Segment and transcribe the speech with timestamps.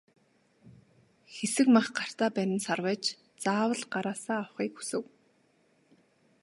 [1.33, 3.03] Хэсэг мах гартаа барин сарвайж
[3.43, 5.03] заавал гараасаа авахыг хүсэв.